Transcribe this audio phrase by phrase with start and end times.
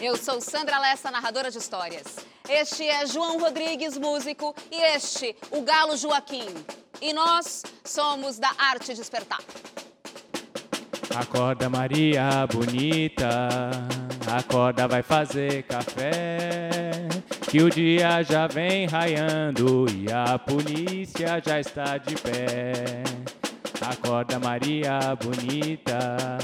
[0.00, 2.04] Eu sou Sandra Lessa, narradora de histórias.
[2.48, 6.48] Este é João Rodrigues, músico, e este, o Galo Joaquim.
[7.00, 9.40] E nós somos da Arte Despertar.
[11.14, 13.48] Acorda Maria bonita,
[14.30, 17.08] acorda vai fazer café,
[17.50, 23.02] que o dia já vem raiando e a polícia já está de pé.
[23.80, 26.36] Acorda Maria bonita,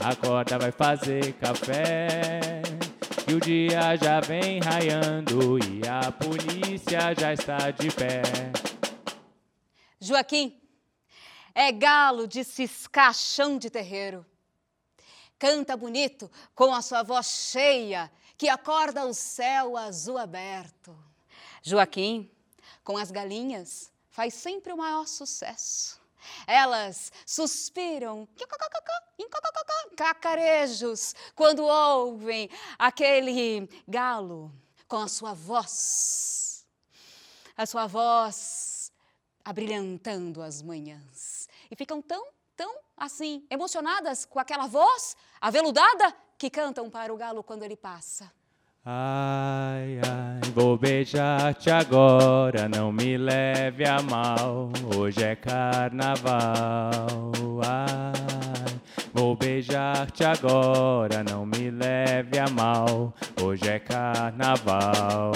[0.00, 2.62] acorda vai fazer café,
[3.24, 8.22] que o dia já vem raiando e a polícia já está de pé.
[10.00, 10.60] Joaquim,
[11.54, 14.26] é galo de ciscar chão de terreiro.
[15.38, 20.96] Canta bonito com a sua voz cheia que acorda o céu azul aberto.
[21.62, 22.28] Joaquim,
[22.82, 26.01] com as galinhas, faz sempre o maior sucesso.
[26.46, 28.28] Elas suspiram
[29.18, 34.52] em cacarejos quando ouvem aquele galo
[34.88, 36.66] com a sua voz.
[37.56, 38.92] A sua voz
[39.44, 46.90] abrilhantando as manhãs e ficam tão, tão assim, emocionadas com aquela voz aveludada que cantam
[46.90, 48.32] para o galo quando ele passa.
[48.84, 56.90] Ai, ai, vou beijar-te agora, não me leve a mal, hoje é carnaval.
[57.64, 58.80] Ai,
[59.14, 65.30] vou beijar-te agora, não me leve a mal, hoje é carnaval.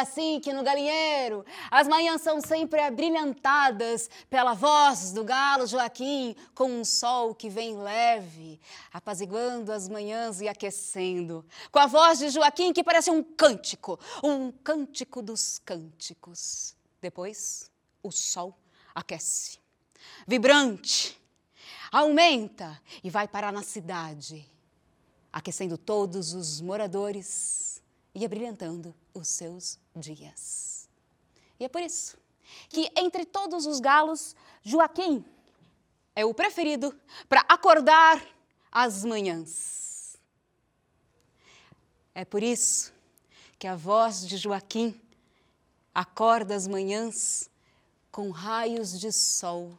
[0.00, 6.80] Assim que no galinheiro as manhãs são sempre abrilhantadas pela voz do galo Joaquim, com
[6.80, 8.58] um sol que vem leve,
[8.90, 11.44] apaziguando as manhãs e aquecendo.
[11.70, 16.74] Com a voz de Joaquim que parece um cântico, um cântico dos cânticos.
[16.98, 17.70] Depois,
[18.02, 18.56] o sol
[18.94, 19.58] aquece,
[20.26, 21.20] vibrante,
[21.92, 24.48] aumenta e vai parar na cidade,
[25.30, 27.69] aquecendo todos os moradores
[28.14, 30.88] e abrilhantando os seus dias.
[31.58, 32.16] E é por isso
[32.68, 35.24] que, entre todos os galos, Joaquim
[36.14, 36.98] é o preferido
[37.28, 38.24] para acordar
[38.70, 40.18] às manhãs.
[42.14, 42.92] É por isso
[43.58, 45.00] que a voz de Joaquim
[45.94, 47.48] acorda as manhãs
[48.10, 49.78] com raios de sol,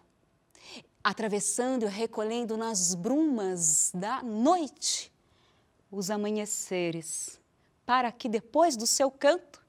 [1.03, 5.11] atravessando e recolhendo nas brumas da noite
[5.91, 7.40] os amanheceres
[7.85, 9.61] para que depois do seu canto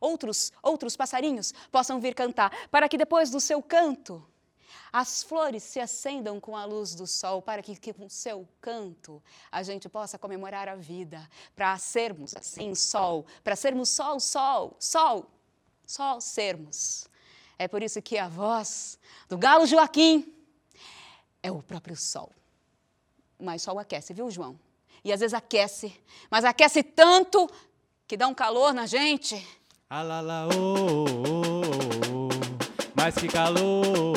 [0.00, 4.24] outros outros passarinhos possam vir cantar, para que depois do seu canto
[4.92, 9.22] as flores se acendam com a luz do sol, para que, que com seu canto
[9.50, 15.30] a gente possa comemorar a vida, para sermos assim sol, para sermos sol, sol, sol,
[15.86, 17.06] sol sermos.
[17.58, 18.98] É por isso que a voz
[19.28, 20.32] do galo Joaquim
[21.42, 22.32] é o próprio sol.
[23.38, 24.58] Mas sol aquece, viu, João?
[25.06, 25.94] E às vezes aquece,
[26.28, 27.48] mas aquece tanto
[28.08, 29.40] que dá um calor na gente.
[29.88, 31.62] Alala, oh, oh,
[32.10, 32.28] oh,
[32.92, 34.16] mas que calor!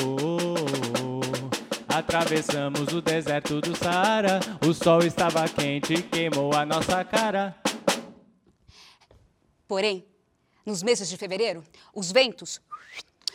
[1.86, 7.56] Atravessamos o deserto do Saara, o sol estava quente e queimou a nossa cara.
[9.68, 10.04] Porém,
[10.66, 11.62] nos meses de fevereiro,
[11.94, 12.60] os ventos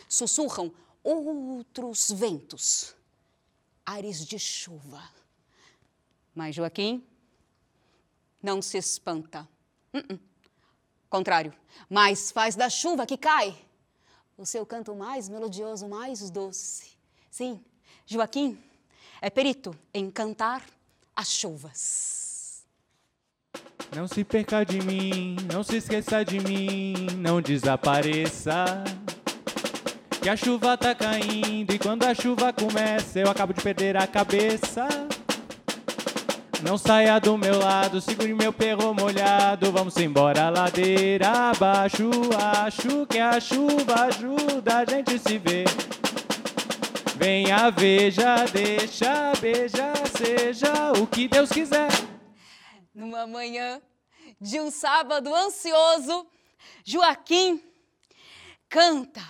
[0.06, 0.70] sussurram
[1.02, 2.94] outros ventos,
[3.86, 5.02] ares de chuva.
[6.34, 7.02] Mas Joaquim
[8.46, 9.40] não se espanta.
[9.92, 10.20] Uh -uh.
[11.10, 11.52] Contrário,
[11.90, 13.56] mas faz da chuva que cai
[14.38, 16.92] o seu canto mais melodioso, mais doce.
[17.28, 17.60] Sim,
[18.06, 18.56] Joaquim
[19.20, 20.62] é perito em cantar
[21.14, 22.64] as chuvas.
[23.94, 28.84] Não se perca de mim, não se esqueça de mim, não desapareça.
[30.22, 34.06] Que a chuva tá caindo e quando a chuva começa eu acabo de perder a
[34.06, 34.86] cabeça.
[36.66, 39.70] Não saia do meu lado, segure meu perro molhado.
[39.70, 42.10] Vamos embora, ladeira abaixo.
[42.64, 45.66] Acho que a chuva ajuda a gente se ver.
[47.16, 51.88] Venha, veja, deixa, beija, seja o que Deus quiser.
[52.92, 53.80] Numa manhã
[54.40, 56.26] de um sábado ansioso,
[56.84, 57.62] Joaquim
[58.68, 59.22] canta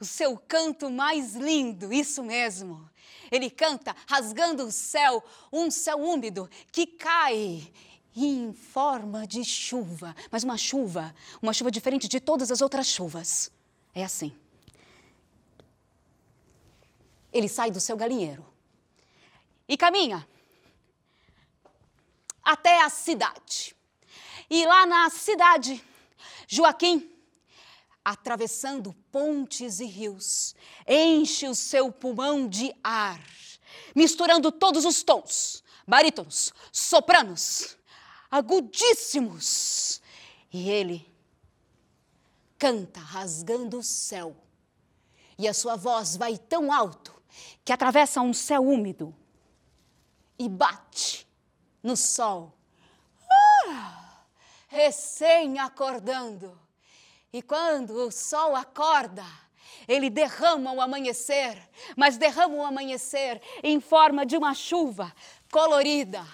[0.00, 2.90] o seu canto mais lindo, isso mesmo.
[3.32, 7.72] Ele canta rasgando o céu, um céu úmido que cai
[8.14, 13.50] em forma de chuva, mas uma chuva, uma chuva diferente de todas as outras chuvas.
[13.94, 14.36] É assim.
[17.32, 18.44] Ele sai do seu galinheiro
[19.66, 20.28] e caminha
[22.44, 23.74] até a cidade.
[24.50, 25.82] E lá na cidade,
[26.46, 27.11] Joaquim
[28.04, 30.54] atravessando pontes e rios,
[30.86, 33.20] enche o seu pulmão de ar,
[33.94, 37.76] misturando todos os tons, barítonos, sopranos,
[38.30, 40.00] agudíssimos.
[40.52, 41.10] E ele
[42.58, 44.36] canta rasgando o céu.
[45.38, 47.12] E a sua voz vai tão alto
[47.64, 49.14] que atravessa um céu úmido
[50.38, 51.26] e bate
[51.82, 52.52] no sol.
[53.68, 54.24] Ah,
[54.68, 56.58] recém acordando.
[57.32, 59.24] E quando o sol acorda,
[59.88, 61.56] ele derrama o amanhecer,
[61.96, 65.12] mas derrama o amanhecer em forma de uma chuva
[65.50, 66.26] colorida,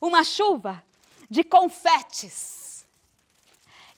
[0.00, 0.82] uma chuva
[1.28, 2.86] de confetes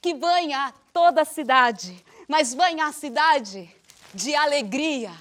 [0.01, 3.75] que banha toda a cidade, mas banha a cidade
[4.13, 5.13] de alegria.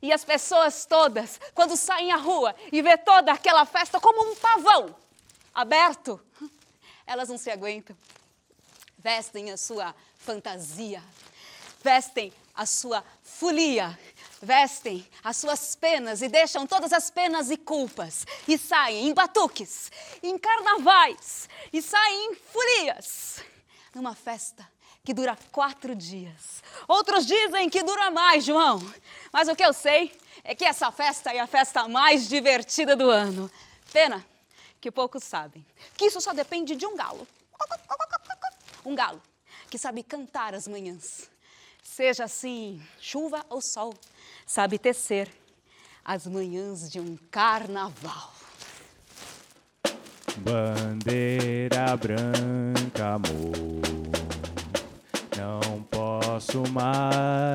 [0.00, 4.36] E as pessoas todas, quando saem à rua e vê toda aquela festa como um
[4.36, 4.94] pavão
[5.54, 6.20] aberto,
[7.06, 7.96] elas não se aguentam.
[9.04, 11.02] Vestem a sua fantasia,
[11.82, 13.98] vestem a sua folia,
[14.40, 19.92] vestem as suas penas e deixam todas as penas e culpas e saem em batuques,
[20.22, 23.44] em carnavais e saem em folias
[23.94, 24.66] numa festa
[25.04, 26.62] que dura quatro dias.
[26.88, 28.80] Outros dizem que dura mais, João.
[29.30, 33.10] Mas o que eu sei é que essa festa é a festa mais divertida do
[33.10, 33.50] ano.
[33.92, 34.24] Pena
[34.80, 35.62] que poucos sabem
[35.94, 37.28] que isso só depende de um galo.
[38.84, 39.20] Um galo
[39.70, 41.30] que sabe cantar as manhãs
[41.84, 43.94] seja assim, chuva ou sol,
[44.46, 45.30] sabe tecer
[46.04, 48.32] as manhãs de um carnaval.
[50.38, 53.82] Bandeira branca, amor,
[55.36, 57.54] não posso mais.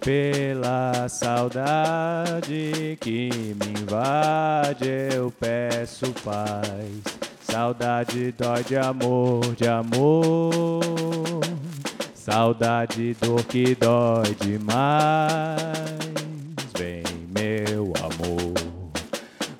[0.00, 7.19] Pela saudade que me invade, eu peço paz.
[7.50, 11.40] Saudade dói de amor, de amor.
[12.14, 15.58] Saudade, dor que dói demais.
[16.78, 17.02] Vem,
[17.36, 18.54] meu amor.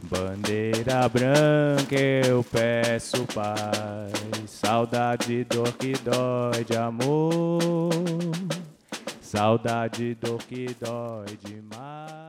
[0.03, 4.13] Bandeira branca eu peço paz.
[4.47, 7.91] Saudade, dor que dói de amor.
[9.21, 12.20] Saudade, dor que dói demais.